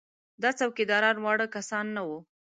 دا 0.41 0.49
څوکیداران 0.59 1.17
واړه 1.19 1.47
کسان 1.55 1.85
نه 1.95 2.01
وو. 2.07 2.19